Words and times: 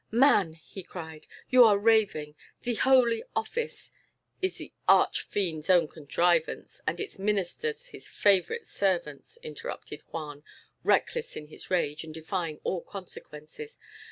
"Man!" 0.09 0.53
he 0.53 0.81
cried, 0.81 1.27
"you 1.51 1.63
are 1.63 1.77
raving; 1.77 2.33
the 2.63 2.73
Holy 2.73 3.21
Office" 3.35 3.91
"Is 4.41 4.55
the 4.57 4.73
arch 4.87 5.21
fiend's 5.21 5.69
own 5.69 5.87
contrivance, 5.87 6.81
and 6.87 6.99
its 6.99 7.19
ministers 7.19 7.89
his 7.89 8.09
favourite 8.09 8.65
servants," 8.65 9.37
interrupted 9.43 10.01
Juan, 10.09 10.43
reckless 10.83 11.35
in 11.37 11.49
his 11.49 11.69
rage, 11.69 12.03
and 12.03 12.15
defying 12.15 12.59
all 12.63 12.81
consequences. 12.81 13.77